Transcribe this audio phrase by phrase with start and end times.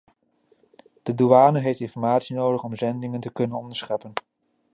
[1.03, 4.13] De douane heeft informatie nodig om zendingen te kunnen onderscheppen.